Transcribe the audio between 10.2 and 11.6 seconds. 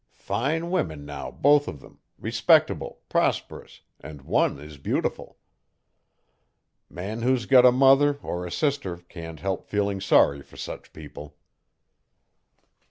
for such people.